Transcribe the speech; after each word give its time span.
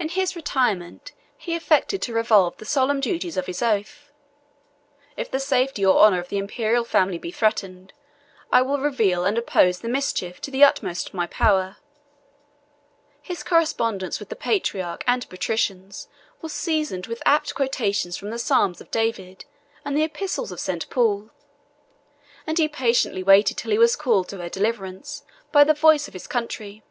In 0.00 0.08
his 0.08 0.34
retirement, 0.34 1.12
he 1.38 1.54
affected 1.54 2.02
to 2.02 2.12
revolve 2.12 2.56
the 2.56 2.64
solemn 2.64 2.98
duties 2.98 3.36
of 3.36 3.46
his 3.46 3.62
oath: 3.62 4.10
"If 5.16 5.30
the 5.30 5.38
safety 5.38 5.86
or 5.86 6.00
honor 6.00 6.18
of 6.18 6.30
the 6.30 6.38
Imperial 6.38 6.82
family 6.82 7.16
be 7.16 7.30
threatened, 7.30 7.92
I 8.50 8.62
will 8.62 8.78
reveal 8.80 9.24
and 9.24 9.38
oppose 9.38 9.78
the 9.78 9.88
mischief 9.88 10.40
to 10.40 10.50
the 10.50 10.64
utmost 10.64 11.06
of 11.06 11.14
my 11.14 11.28
power." 11.28 11.76
His 13.22 13.44
correspondence 13.44 14.18
with 14.18 14.30
the 14.30 14.34
patriarch 14.34 15.04
and 15.06 15.28
patricians 15.28 16.08
was 16.42 16.52
seasoned 16.52 17.06
with 17.06 17.22
apt 17.24 17.54
quotations 17.54 18.16
from 18.16 18.30
the 18.30 18.40
Psalms 18.40 18.80
of 18.80 18.90
David 18.90 19.44
and 19.84 19.96
the 19.96 20.02
epistles 20.02 20.50
of 20.50 20.58
St. 20.58 20.90
Paul; 20.90 21.30
and 22.48 22.58
he 22.58 22.66
patiently 22.66 23.22
waited 23.22 23.56
till 23.56 23.70
he 23.70 23.78
was 23.78 23.94
called 23.94 24.28
to 24.30 24.38
her 24.38 24.48
deliverance 24.48 25.22
by 25.52 25.62
the 25.62 25.72
voice 25.72 26.08
of 26.08 26.14
his 26.14 26.26
country. 26.26 26.82